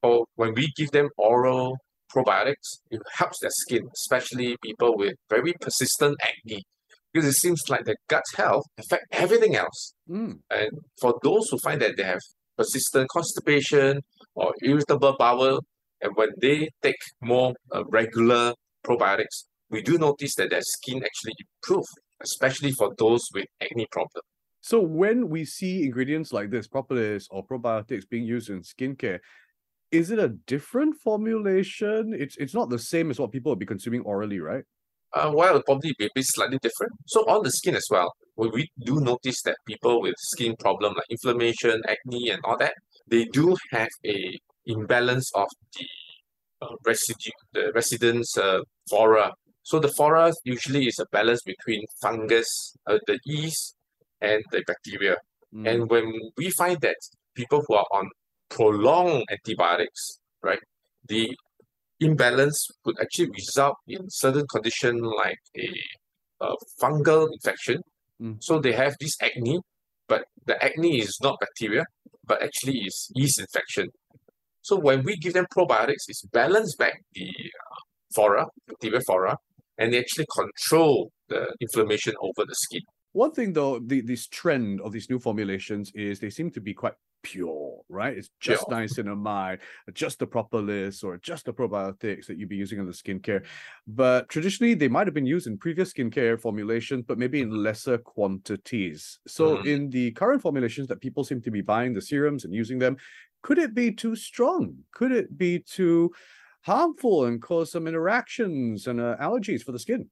Or 0.02 0.24
when 0.36 0.54
we 0.54 0.72
give 0.76 0.90
them 0.90 1.10
oral 1.18 1.76
probiotics, 2.14 2.78
it 2.90 3.02
helps 3.12 3.40
their 3.40 3.50
skin, 3.50 3.82
especially 3.94 4.56
people 4.62 4.96
with 4.96 5.14
very 5.28 5.52
persistent 5.60 6.16
acne, 6.22 6.62
because 7.12 7.28
it 7.28 7.34
seems 7.34 7.62
like 7.68 7.84
the 7.84 7.96
gut 8.08 8.24
health 8.36 8.64
affect 8.78 9.04
everything 9.12 9.56
else. 9.56 9.92
Mm. 10.08 10.38
And 10.50 10.70
for 11.00 11.18
those 11.22 11.48
who 11.50 11.58
find 11.58 11.80
that 11.82 11.96
they 11.98 12.04
have 12.04 12.20
persistent 12.56 13.08
constipation 13.10 14.00
or 14.34 14.54
irritable 14.62 15.16
bowel, 15.18 15.60
and 16.00 16.12
when 16.14 16.30
they 16.40 16.68
take 16.82 16.96
more 17.20 17.54
uh, 17.74 17.84
regular 17.86 18.54
probiotics, 18.84 19.44
we 19.70 19.82
do 19.82 19.98
notice 19.98 20.34
that 20.36 20.50
their 20.50 20.62
skin 20.62 21.02
actually 21.04 21.34
improve, 21.62 21.84
especially 22.22 22.72
for 22.72 22.94
those 22.98 23.26
with 23.34 23.46
acne 23.60 23.86
problem. 23.90 24.22
So 24.60 24.80
when 24.80 25.28
we 25.28 25.44
see 25.44 25.84
ingredients 25.84 26.32
like 26.32 26.50
this, 26.50 26.66
propolis 26.66 27.26
or 27.30 27.46
probiotics 27.46 28.08
being 28.08 28.24
used 28.24 28.50
in 28.50 28.62
skincare, 28.62 29.20
is 29.90 30.10
it 30.10 30.18
a 30.18 30.28
different 30.46 30.96
formulation? 31.02 32.14
It's 32.18 32.36
it's 32.36 32.54
not 32.54 32.68
the 32.68 32.78
same 32.78 33.10
as 33.10 33.18
what 33.18 33.32
people 33.32 33.50
would 33.52 33.58
be 33.58 33.66
consuming 33.66 34.02
orally, 34.02 34.40
right? 34.40 34.64
Uh, 35.14 35.32
well, 35.34 35.62
probably 35.62 35.94
be 35.98 36.22
slightly 36.22 36.58
different. 36.60 36.92
So 37.06 37.20
on 37.22 37.42
the 37.42 37.50
skin 37.50 37.74
as 37.74 37.86
well, 37.90 38.12
we, 38.36 38.48
we 38.48 38.70
do 38.84 39.00
notice 39.00 39.40
that 39.42 39.56
people 39.66 40.02
with 40.02 40.14
skin 40.18 40.54
problem 40.58 40.94
like 40.94 41.06
inflammation, 41.08 41.80
acne, 41.88 42.28
and 42.28 42.40
all 42.44 42.58
that, 42.58 42.74
they 43.06 43.24
do 43.26 43.56
have 43.70 43.88
a 44.04 44.38
imbalance 44.68 45.30
of 45.34 45.48
the 45.74 45.86
uh, 46.62 46.74
residue, 46.86 47.30
the 47.52 47.72
residence 47.74 48.36
uh, 48.38 48.60
flora. 48.88 49.32
So 49.62 49.78
the 49.78 49.88
flora 49.88 50.32
usually 50.44 50.86
is 50.86 50.98
a 50.98 51.06
balance 51.12 51.42
between 51.42 51.82
fungus, 52.00 52.76
uh, 52.86 52.98
the 53.06 53.18
yeast, 53.24 53.74
and 54.20 54.42
the 54.50 54.62
bacteria. 54.66 55.16
Mm. 55.54 55.68
And 55.68 55.90
when 55.90 56.12
we 56.36 56.50
find 56.50 56.80
that 56.82 56.96
people 57.34 57.62
who 57.66 57.74
are 57.74 57.86
on 57.92 58.08
prolonged 58.48 59.24
antibiotics, 59.30 60.20
right, 60.42 60.58
the 61.06 61.36
imbalance 62.00 62.66
could 62.84 62.96
actually 63.00 63.30
result 63.30 63.76
in 63.86 64.08
certain 64.08 64.46
condition 64.46 65.00
like 65.00 65.38
a, 65.56 65.68
a 66.40 66.54
fungal 66.80 67.28
infection. 67.32 67.80
Mm. 68.22 68.36
So 68.40 68.60
they 68.60 68.72
have 68.72 68.94
this 69.00 69.16
acne, 69.22 69.60
but 70.08 70.24
the 70.46 70.62
acne 70.64 71.00
is 71.00 71.18
not 71.22 71.36
bacteria, 71.40 71.84
but 72.24 72.42
actually 72.42 72.78
is 72.80 73.10
yeast 73.14 73.40
infection. 73.40 73.88
So 74.68 74.76
when 74.76 75.02
we 75.02 75.16
give 75.16 75.32
them 75.32 75.46
probiotics, 75.56 76.04
it's 76.08 76.22
balance 76.26 76.76
back 76.76 76.96
the 77.14 77.28
uh, 77.28 77.80
flora, 78.14 78.44
bacterial 78.66 79.00
flora, 79.06 79.34
and 79.78 79.86
they 79.92 79.98
actually 79.98 80.26
control 80.40 81.10
the 81.28 81.40
inflammation 81.60 82.14
over 82.20 82.42
the 82.46 82.54
skin. 82.54 82.82
One 83.12 83.32
thing 83.32 83.54
though, 83.54 83.78
the 83.78 84.02
this 84.02 84.26
trend 84.28 84.82
of 84.82 84.92
these 84.92 85.08
new 85.08 85.18
formulations 85.18 85.90
is 85.94 86.20
they 86.20 86.28
seem 86.28 86.50
to 86.50 86.60
be 86.60 86.74
quite 86.74 86.96
pure, 87.22 87.80
right? 87.88 88.16
It's 88.18 88.30
just 88.40 88.68
Pure. 88.68 88.74
niacinamide, 88.74 89.60
just 89.94 90.18
the 90.18 90.26
propolis, 90.26 91.02
or 91.02 91.16
just 91.30 91.46
the 91.46 91.54
probiotics 91.54 92.26
that 92.26 92.36
you'd 92.38 92.48
be 92.56 92.56
using 92.64 92.78
in 92.78 92.86
the 92.86 92.92
skincare. 92.92 93.42
But 93.86 94.28
traditionally, 94.28 94.74
they 94.74 94.88
might 94.88 95.06
have 95.06 95.14
been 95.14 95.26
used 95.26 95.46
in 95.46 95.58
previous 95.58 95.92
skincare 95.92 96.38
formulations, 96.40 97.04
but 97.08 97.18
maybe 97.18 97.40
in 97.40 97.50
lesser 97.50 97.98
quantities. 97.98 99.18
So 99.26 99.44
Mhm. 99.56 99.64
in 99.72 99.90
the 99.90 100.12
current 100.12 100.42
formulations 100.42 100.86
that 100.88 101.00
people 101.00 101.24
seem 101.24 101.40
to 101.42 101.50
be 101.50 101.62
buying 101.62 101.94
the 101.94 102.02
serums 102.02 102.44
and 102.44 102.54
using 102.54 102.78
them, 102.78 102.96
could 103.42 103.58
it 103.58 103.74
be 103.74 103.92
too 103.92 104.16
strong? 104.16 104.78
Could 104.92 105.12
it 105.12 105.38
be 105.38 105.60
too 105.60 106.12
harmful 106.62 107.24
and 107.24 107.40
cause 107.40 107.72
some 107.72 107.86
interactions 107.86 108.86
and 108.86 109.00
uh, 109.00 109.16
allergies 109.20 109.62
for 109.62 109.72
the 109.72 109.78
skin? 109.78 110.10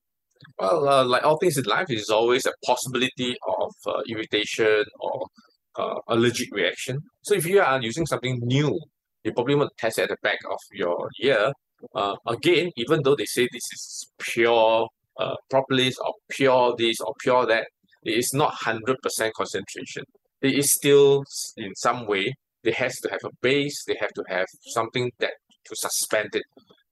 Well, 0.58 0.88
uh, 0.88 1.04
like 1.04 1.24
all 1.24 1.38
things 1.38 1.56
in 1.56 1.64
life, 1.64 1.86
there's 1.88 2.10
always 2.10 2.46
a 2.46 2.52
possibility 2.64 3.36
of 3.58 3.74
uh, 3.86 4.00
irritation 4.08 4.84
or 5.00 5.26
uh, 5.76 5.94
allergic 6.08 6.54
reaction. 6.54 6.98
So 7.22 7.34
if 7.34 7.46
you 7.46 7.60
are 7.60 7.80
using 7.80 8.06
something 8.06 8.40
new, 8.42 8.78
you 9.24 9.32
probably 9.32 9.54
want 9.54 9.70
to 9.76 9.80
test 9.80 9.98
it 9.98 10.02
at 10.02 10.08
the 10.10 10.16
back 10.22 10.38
of 10.50 10.58
your 10.72 11.08
ear. 11.20 11.52
Uh, 11.94 12.16
again, 12.26 12.70
even 12.76 13.02
though 13.02 13.16
they 13.16 13.24
say 13.24 13.48
this 13.52 13.64
is 13.72 14.10
pure 14.18 14.88
uh, 15.18 15.34
propolis 15.50 15.98
or 15.98 16.14
pure 16.28 16.74
this 16.78 17.00
or 17.00 17.14
pure 17.20 17.46
that, 17.46 17.66
it 18.04 18.16
is 18.16 18.32
not 18.32 18.54
100% 18.54 18.96
concentration. 19.32 20.04
It 20.42 20.54
is 20.54 20.72
still, 20.72 21.24
in 21.56 21.74
some 21.74 22.06
way, 22.06 22.34
they 22.66 22.72
has 22.72 22.94
to 23.02 23.08
have 23.14 23.20
a 23.24 23.30
base, 23.40 23.84
they 23.88 23.96
have 24.04 24.12
to 24.18 24.24
have 24.28 24.46
something 24.78 25.10
that 25.20 25.34
to 25.68 25.74
suspend 25.76 26.30
it. 26.34 26.42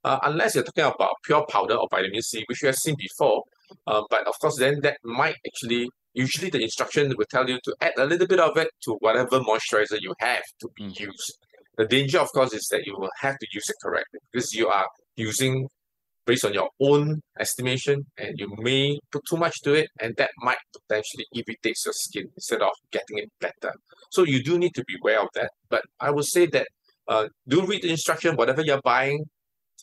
Uh, 0.04 0.18
unless 0.24 0.54
you're 0.54 0.64
talking 0.64 0.84
about 0.84 1.14
pure 1.24 1.44
powder 1.48 1.74
or 1.74 1.88
vitamin 1.90 2.22
C, 2.22 2.44
which 2.48 2.60
we 2.62 2.66
have 2.66 2.76
seen 2.76 2.96
before. 3.08 3.42
Uh, 3.86 4.02
but 4.10 4.26
of 4.26 4.34
course, 4.40 4.56
then 4.58 4.80
that 4.82 4.98
might 5.02 5.36
actually, 5.48 5.88
usually 6.12 6.50
the 6.50 6.62
instruction 6.62 7.12
will 7.16 7.30
tell 7.30 7.48
you 7.48 7.58
to 7.64 7.74
add 7.80 7.92
a 7.98 8.04
little 8.04 8.26
bit 8.26 8.40
of 8.40 8.56
it 8.56 8.68
to 8.84 8.90
whatever 9.00 9.40
moisturizer 9.40 9.98
you 10.00 10.12
have 10.20 10.42
to 10.60 10.68
be 10.76 10.84
Mm. 10.84 11.00
used. 11.08 11.38
The 11.78 11.86
danger, 11.86 12.20
of 12.20 12.30
course, 12.36 12.52
is 12.52 12.66
that 12.70 12.82
you 12.86 12.94
will 12.96 13.14
have 13.20 13.36
to 13.42 13.46
use 13.52 13.68
it 13.68 13.76
correctly 13.82 14.20
because 14.30 14.52
you 14.52 14.68
are 14.68 14.86
using 15.16 15.68
based 16.26 16.44
on 16.44 16.54
your 16.54 16.70
own 16.80 17.20
estimation 17.38 18.06
and 18.18 18.38
you 18.38 18.48
may 18.58 18.98
put 19.10 19.22
too 19.28 19.36
much 19.36 19.60
to 19.62 19.74
it 19.74 19.88
and 20.00 20.14
that 20.16 20.30
might 20.38 20.56
potentially 20.72 21.26
irritate 21.34 21.76
your 21.84 21.92
skin 21.92 22.28
instead 22.34 22.62
of 22.62 22.70
getting 22.90 23.18
it 23.18 23.30
better. 23.40 23.74
So 24.10 24.24
you 24.24 24.42
do 24.42 24.58
need 24.58 24.74
to 24.74 24.84
be 24.84 24.96
aware 25.00 25.20
of 25.20 25.28
that. 25.34 25.50
But 25.68 25.82
I 26.00 26.10
would 26.10 26.24
say 26.24 26.46
that 26.46 26.68
uh, 27.08 27.28
do 27.46 27.66
read 27.66 27.82
the 27.82 27.90
instruction, 27.90 28.36
whatever 28.36 28.62
you're 28.62 28.80
buying, 28.82 29.24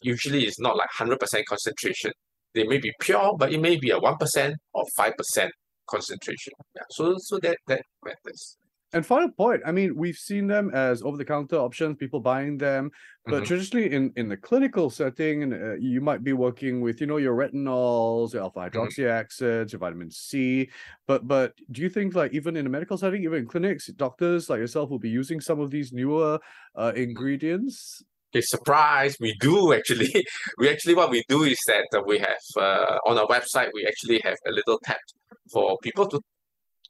usually 0.01 0.45
it's 0.45 0.60
not 0.60 0.75
like 0.75 0.89
100% 0.98 1.19
concentration. 1.48 2.12
They 2.53 2.63
may 2.65 2.79
be 2.79 2.91
pure, 3.00 3.36
but 3.38 3.53
it 3.53 3.62
may 3.62 3.77
be 3.77 3.91
a 3.91 4.00
1% 4.00 4.53
or 4.74 4.86
5% 4.98 5.50
concentration. 5.88 6.53
Yeah. 6.75 6.83
So 6.89 7.15
so 7.17 7.38
that 7.39 7.57
that 7.67 7.81
matters. 8.03 8.57
And 8.93 9.05
final 9.05 9.29
point, 9.31 9.62
I 9.65 9.71
mean, 9.71 9.95
we've 9.95 10.17
seen 10.17 10.48
them 10.48 10.69
as 10.74 11.01
over-the-counter 11.01 11.55
options, 11.55 11.95
people 11.98 12.19
buying 12.19 12.57
them, 12.57 12.91
but 13.25 13.43
Mhm. 13.43 13.48
traditionally 13.48 13.91
in 13.93 14.12
in 14.17 14.27
the 14.27 14.36
clinical 14.36 14.89
setting, 14.89 15.53
uh, 15.53 15.75
you 15.79 16.01
might 16.01 16.24
be 16.24 16.33
working 16.33 16.81
with, 16.81 17.00
you 17.00 17.07
know, 17.07 17.17
your 17.17 17.36
retinols, 17.36 18.33
your 18.33 18.43
alpha 18.43 18.60
Mm-hmm. 18.60 18.79
hydroxy 18.79 19.05
acids, 19.07 19.71
your 19.71 19.79
vitamin 19.79 20.12
C. 20.12 20.69
But 21.07 21.25
but 21.27 21.53
do 21.71 21.81
you 21.81 21.89
think 21.89 22.15
like 22.15 22.33
even 22.33 22.57
in 22.57 22.65
a 22.65 22.69
medical 22.69 22.98
setting, 22.98 23.24
even 23.24 23.39
in 23.39 23.48
clinics, 23.48 23.88
doctors 23.88 24.50
like 24.50 24.60
yourself 24.60 24.89
will 24.89 25.00
be 25.00 25.10
using 25.10 25.39
some 25.39 25.60
of 25.62 25.71
these 25.71 25.93
newer 25.93 26.39
uh, 26.75 26.91
ingredients? 26.95 28.03
Okay, 28.33 28.41
surprise, 28.41 29.17
we 29.19 29.33
do 29.39 29.74
actually. 29.74 30.12
We 30.57 30.69
actually 30.69 30.95
what 30.95 31.10
we 31.10 31.24
do 31.27 31.43
is 31.43 31.60
that 31.67 31.88
uh, 31.95 32.01
we 32.05 32.17
have 32.19 32.43
uh, 32.57 32.98
on 33.10 33.17
our 33.17 33.27
website 33.27 33.69
we 33.74 33.86
actually 33.86 34.19
have 34.24 34.38
a 34.48 34.51
little 34.51 34.79
tab 34.83 35.03
for 35.51 35.77
people 35.83 36.07
to 36.07 36.21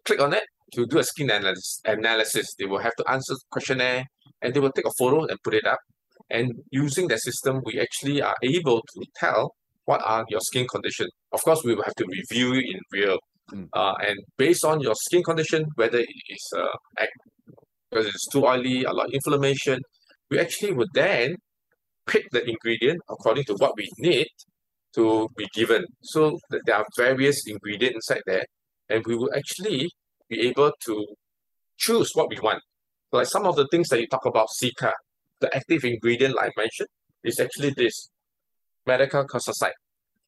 click 0.06 0.22
on 0.22 0.34
it 0.34 0.44
to 0.74 0.86
do 0.86 1.00
a 1.00 1.04
skin 1.04 1.30
analysis. 1.30 1.82
Analysis. 1.86 2.56
They 2.58 2.66
will 2.66 2.80
have 2.80 2.96
to 2.98 3.10
answer 3.10 3.34
the 3.34 3.42
questionnaire 3.52 4.06
and 4.42 4.54
they 4.54 4.60
will 4.60 4.72
take 4.72 4.86
a 4.86 4.92
photo 4.98 5.26
and 5.26 5.38
put 5.44 5.54
it 5.54 5.66
up. 5.66 5.80
And 6.30 6.54
using 6.72 7.08
that 7.10 7.20
system, 7.20 7.62
we 7.66 7.80
actually 7.80 8.22
are 8.22 8.36
able 8.42 8.82
to 8.82 9.06
tell 9.16 9.54
what 9.86 10.02
are 10.06 10.26
your 10.30 10.40
skin 10.42 10.68
condition. 10.68 11.08
Of 11.32 11.44
course, 11.44 11.64
we 11.64 11.76
will 11.76 11.84
have 11.84 11.96
to 11.96 12.06
review 12.08 12.54
it 12.54 12.66
in 12.66 12.80
real. 12.92 13.18
Mm. 13.52 13.68
Uh, 13.74 13.94
and 14.08 14.18
based 14.38 14.64
on 14.64 14.80
your 14.80 14.96
skin 14.96 15.24
condition, 15.24 15.66
whether 15.76 16.00
it 16.00 16.08
is 16.30 16.54
uh, 16.58 17.06
because 17.90 18.08
it's 18.08 18.28
too 18.28 18.46
oily, 18.46 18.84
a 18.86 18.94
lot 18.94 19.08
of 19.08 19.14
inflammation, 19.14 19.80
we 20.30 20.40
actually 20.40 20.72
would 20.72 20.88
then 20.94 21.36
pick 22.08 22.24
the 22.32 22.48
ingredient 22.48 23.00
according 23.10 23.44
to 23.46 23.54
what 23.56 23.76
we 23.76 23.90
need 23.98 24.28
to 24.96 25.28
be 25.38 25.48
given. 25.54 25.84
So 26.04 26.40
th- 26.50 26.64
there 26.66 26.78
are 26.78 26.86
various 26.98 27.46
ingredients 27.48 28.10
inside 28.10 28.24
there, 28.26 28.46
and 28.90 29.06
we 29.06 29.16
will 29.16 29.32
actually 29.36 29.90
be 30.32 30.48
able 30.48 30.72
to 30.86 31.06
choose 31.78 32.10
what 32.16 32.30
we 32.30 32.40
want. 32.40 32.64
Like 33.12 33.28
some 33.28 33.46
of 33.46 33.56
the 33.58 33.68
things 33.70 33.90
that 33.90 34.00
you 34.00 34.08
talk 34.08 34.26
about, 34.26 34.48
Cica, 34.58 34.92
the 35.42 35.54
active 35.54 35.84
ingredient 35.84 36.36
like 36.36 36.52
I 36.58 36.62
mentioned 36.62 36.88
is 37.24 37.40
actually 37.40 37.72
this 37.72 38.10
madecassoside. 38.88 39.78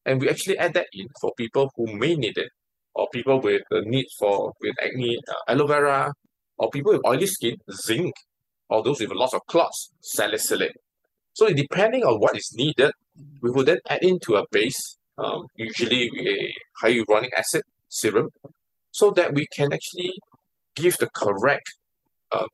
And 0.04 0.20
we 0.20 0.28
actually 0.28 0.58
add 0.58 0.74
that 0.74 0.88
in 0.92 1.08
for 1.20 1.32
people 1.36 1.70
who 1.76 1.86
may 1.96 2.14
need 2.14 2.36
it, 2.36 2.50
or 2.94 3.08
people 3.12 3.40
with 3.40 3.62
the 3.70 3.80
need 3.86 4.06
for 4.18 4.52
with 4.60 4.74
acne, 4.82 5.18
uh, 5.26 5.52
aloe 5.52 5.66
vera, 5.66 6.12
or 6.58 6.70
people 6.70 6.92
with 6.92 7.00
oily 7.06 7.26
skin, 7.26 7.56
zinc, 7.72 8.12
or 8.68 8.82
those 8.82 9.00
with 9.00 9.10
lots 9.12 9.32
of 9.32 9.40
clots, 9.46 9.90
salicylic. 10.02 10.76
So 11.32 11.48
depending 11.48 12.02
on 12.04 12.20
what 12.20 12.36
is 12.36 12.52
needed, 12.54 12.92
we 13.40 13.50
will 13.50 13.64
then 13.64 13.78
add 13.88 14.02
into 14.02 14.36
a 14.36 14.44
base, 14.52 14.98
um, 15.16 15.46
usually 15.56 16.10
a 16.20 16.84
hyaluronic 16.84 17.30
acid 17.36 17.62
serum, 17.88 18.28
so 18.94 19.10
that 19.10 19.34
we 19.34 19.44
can 19.48 19.72
actually 19.72 20.12
give 20.76 20.96
the 20.98 21.08
correct 21.14 21.68
uh, 22.30 22.46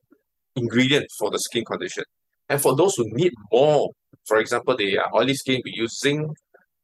ingredient 0.55 1.05
for 1.19 1.29
the 1.29 1.37
skin 1.37 1.63
condition. 1.63 2.03
And 2.49 2.59
for 2.59 2.75
those 2.75 2.95
who 2.95 3.05
need 3.11 3.31
more, 3.51 3.91
for 4.25 4.37
example, 4.37 4.75
they 4.75 4.97
are 4.97 5.09
oily 5.15 5.35
skin, 5.35 5.61
we 5.63 5.71
use 5.75 5.99
zinc. 5.99 6.35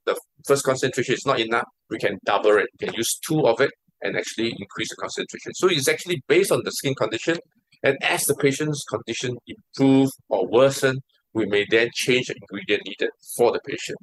The 0.05 0.15
first 0.45 0.63
concentration 0.63 1.15
is 1.15 1.25
not 1.25 1.39
enough. 1.39 1.65
We 1.89 1.97
can 1.97 2.19
double 2.23 2.55
it. 2.57 2.67
We 2.79 2.85
can 2.85 2.93
use 2.93 3.19
two 3.27 3.47
of 3.47 3.59
it 3.59 3.71
and 4.03 4.15
actually 4.15 4.55
increase 4.59 4.89
the 4.89 4.95
concentration. 4.97 5.55
So 5.55 5.67
it's 5.69 5.87
actually 5.87 6.21
based 6.27 6.51
on 6.51 6.61
the 6.63 6.71
skin 6.71 6.93
condition. 6.93 7.37
And 7.83 7.97
as 8.03 8.25
the 8.25 8.35
patient's 8.35 8.83
condition 8.83 9.37
improve 9.47 10.11
or 10.29 10.47
worsen, 10.47 10.99
we 11.33 11.47
may 11.47 11.65
then 11.67 11.89
change 11.95 12.27
the 12.27 12.35
ingredient 12.41 12.83
needed 12.85 13.09
for 13.35 13.51
the 13.51 13.59
patient. 13.65 13.97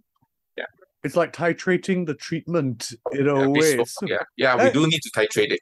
It's 1.04 1.16
like 1.16 1.32
titrating 1.34 2.06
the 2.06 2.14
treatment 2.14 2.92
in 3.12 3.28
a 3.28 3.38
Yeah, 3.40 3.46
way. 3.48 3.76
bespoke, 3.76 4.10
yeah, 4.10 4.22
yeah, 4.36 4.56
we 4.64 4.70
do 4.70 4.86
need 4.86 5.02
to 5.02 5.10
titrate 5.10 5.52
it. 5.52 5.60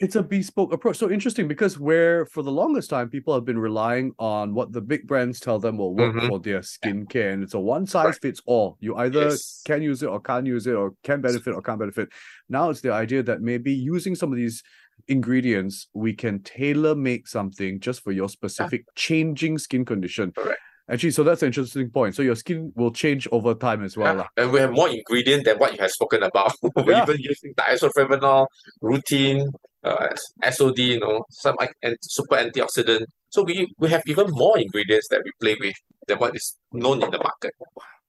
It's 0.00 0.16
a 0.16 0.22
bespoke 0.22 0.72
approach. 0.72 0.96
So 0.96 1.08
interesting 1.08 1.46
because 1.46 1.78
where 1.78 2.26
for 2.26 2.42
the 2.42 2.50
longest 2.50 2.90
time 2.90 3.08
people 3.08 3.32
have 3.32 3.44
been 3.44 3.58
relying 3.58 4.12
on 4.18 4.52
what 4.52 4.72
the 4.72 4.80
big 4.80 5.06
brands 5.06 5.38
tell 5.38 5.60
them 5.60 5.78
will 5.78 5.94
work 5.94 6.12
Mhm. 6.16 6.26
for 6.26 6.40
their 6.40 6.58
skincare, 6.60 7.32
and 7.32 7.44
it's 7.44 7.54
a 7.54 7.60
one 7.60 7.86
size 7.86 8.18
fits 8.18 8.42
all. 8.44 8.76
You 8.80 8.96
either 8.96 9.20
Yes. 9.28 9.62
can 9.64 9.80
use 9.80 10.02
it 10.02 10.06
or 10.06 10.20
can't 10.20 10.44
use 10.44 10.66
it, 10.66 10.74
or 10.74 10.94
can 11.04 11.20
benefit 11.20 11.54
or 11.54 11.62
can't 11.62 11.78
benefit. 11.78 12.08
Now 12.48 12.70
it's 12.70 12.80
the 12.80 12.92
idea 12.92 13.22
that 13.22 13.42
maybe 13.42 13.72
using 13.72 14.16
some 14.16 14.32
of 14.32 14.36
these 14.36 14.64
ingredients, 15.06 15.86
we 15.94 16.12
can 16.14 16.42
tailor 16.42 16.96
make 16.96 17.28
something 17.28 17.78
just 17.78 18.02
for 18.02 18.10
your 18.10 18.28
specific 18.28 18.84
changing 18.96 19.58
skin 19.58 19.84
condition. 19.84 20.32
Correct. 20.32 20.58
Actually, 20.90 21.12
so 21.12 21.22
that's 21.22 21.42
an 21.42 21.46
interesting 21.46 21.88
point. 21.90 22.14
So 22.14 22.22
your 22.22 22.34
skin 22.34 22.72
will 22.74 22.90
change 22.90 23.28
over 23.30 23.54
time 23.54 23.84
as 23.84 23.96
well. 23.96 24.16
Yeah, 24.16 24.26
and 24.36 24.52
we 24.52 24.60
have 24.60 24.72
more 24.72 24.88
ingredient 24.88 25.44
than 25.44 25.58
what 25.58 25.72
you 25.72 25.80
have 25.80 25.90
spoken 25.92 26.22
about. 26.22 26.52
We're 26.76 26.92
Yeah. 26.92 27.02
even 27.04 27.18
using 27.20 27.54
diisophenol, 27.54 28.46
rutin, 28.82 29.46
uh, 29.84 30.08
SOD, 30.50 30.78
you 30.78 31.00
know, 31.00 31.24
some 31.30 31.54
like, 31.58 31.72
and 31.82 31.96
super 32.02 32.36
antioxidant. 32.36 33.04
So 33.30 33.42
we 33.42 33.72
we 33.78 33.88
have 33.90 34.02
even 34.06 34.26
more 34.30 34.58
ingredients 34.58 35.08
that 35.10 35.22
we 35.24 35.30
play 35.40 35.56
with. 35.60 35.74
than 36.08 36.18
what 36.18 36.34
is 36.34 36.56
known 36.72 37.00
in 37.02 37.10
the 37.12 37.18
market. 37.18 37.54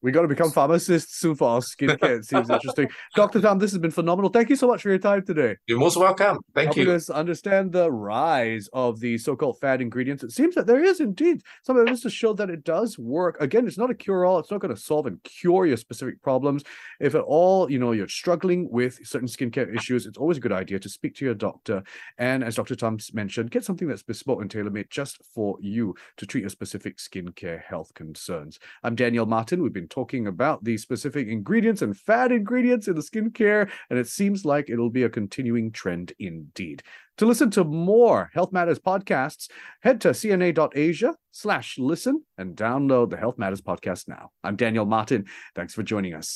We 0.04 0.12
got 0.12 0.24
to 0.24 0.28
become 0.28 0.52
pharmacists 0.52 1.18
soon 1.18 1.36
for 1.36 1.48
our 1.48 1.60
skincare. 1.62 2.20
It 2.20 2.26
seems 2.26 2.50
interesting. 2.50 2.90
Dr. 3.16 3.40
Tam, 3.40 3.58
this 3.58 3.72
has 3.72 3.80
been 3.80 3.90
phenomenal. 3.90 4.30
Thank 4.30 4.50
you 4.50 4.58
so 4.58 4.68
much 4.68 4.82
for 4.82 4.90
your 4.90 4.98
time 4.98 5.26
today. 5.26 5.56
You're 5.66 5.80
most 5.80 5.96
welcome. 5.96 6.40
Thank 6.54 6.76
Helping 6.76 6.88
you. 6.88 6.92
us 6.92 7.10
understand 7.10 7.72
the 7.72 7.90
rise 7.90 8.68
of 8.74 9.00
the 9.00 9.18
so-called 9.18 9.60
fad 9.62 9.80
ingredients. 9.80 10.22
It 10.22 10.32
seems 10.32 10.56
that 10.56 10.68
there 10.68 10.84
is 10.84 11.00
indeed 11.00 11.42
some 11.66 11.78
evidence 11.78 12.02
to 12.02 12.10
show 12.10 12.34
that 12.34 12.50
it 12.50 12.66
does 12.66 13.00
work. 13.00 13.38
Again, 13.40 13.66
it's 13.66 13.78
not 13.78 13.92
a 13.92 13.94
cure-all. 13.94 14.40
It's 14.40 14.52
not 14.52 14.60
going 14.60 14.76
to 14.76 14.82
solve 14.82 15.06
and 15.06 15.24
cure 15.24 15.66
your 15.66 15.78
specific 15.78 16.22
problems. 16.22 16.66
If 17.00 17.16
at 17.16 17.22
all, 17.22 17.72
you 17.72 17.80
know, 17.80 17.94
you're 17.94 18.10
struggling 18.10 18.70
with 18.70 19.00
certain 19.08 19.30
skincare 19.30 19.74
issues, 19.74 20.06
it's 20.06 20.18
always 20.18 20.36
a 20.36 20.42
good 20.42 20.52
idea 20.52 20.80
to 20.80 20.90
speak 20.90 21.16
to 21.16 21.26
your 21.26 21.34
doctor. 21.34 21.82
And 22.18 22.44
as 22.44 22.56
Dr. 22.56 22.76
Tam 22.76 22.98
mentioned, 23.14 23.52
get 23.52 23.64
something 23.64 23.88
that's 23.88 24.04
bespoke 24.04 24.42
and 24.42 24.52
tailor-made 24.52 24.90
just 24.90 25.22
for 25.34 25.56
you 25.62 25.96
to 26.18 26.26
treat 26.26 26.42
your 26.42 26.50
specific 26.50 26.98
skincare 26.98 27.64
health 27.64 27.94
concerns. 27.94 28.60
I'm 28.84 28.96
Daniel 28.96 29.26
Martin. 29.26 29.64
We've 29.64 29.72
been 29.72 29.88
talking 29.94 30.26
about 30.26 30.64
the 30.64 30.78
specific 30.78 31.28
ingredients 31.28 31.84
and 31.84 31.96
fad 31.96 32.32
ingredients 32.32 32.88
in 32.88 32.96
the 32.96 33.02
skincare, 33.02 33.70
and 33.90 34.00
it 34.00 34.08
seems 34.08 34.44
like 34.44 34.70
it'll 34.70 34.90
be 34.90 35.04
a 35.04 35.10
continuing 35.10 35.72
trend 35.72 36.14
indeed. 36.18 36.82
To 37.18 37.28
listen 37.28 37.52
to 37.52 37.64
more 37.64 38.32
Health 38.34 38.52
Matters 38.52 38.80
podcasts, 38.80 39.50
head 39.82 40.02
to 40.02 40.10
cna.asia 40.10 41.14
slash 41.32 41.78
listen 41.78 42.24
and 42.40 42.56
download 42.56 43.12
the 43.12 43.18
Health 43.18 43.38
Matters 43.38 43.62
podcast 43.62 44.08
now. 44.08 44.32
I'm 44.44 44.56
Daniel 44.56 44.86
Martin. 44.86 45.26
Thanks 45.56 45.76
for 45.76 45.84
joining 45.84 46.16
us. 46.16 46.36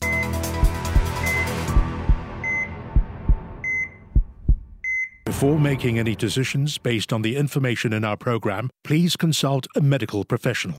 Before 5.25 5.59
making 5.59 5.99
any 5.99 6.15
decisions 6.15 6.77
based 6.77 7.13
on 7.13 7.21
the 7.21 7.35
information 7.35 7.93
in 7.93 8.03
our 8.03 8.17
program, 8.17 8.69
please 8.83 9.15
consult 9.15 9.67
a 9.75 9.81
medical 9.81 10.23
professional. 10.25 10.75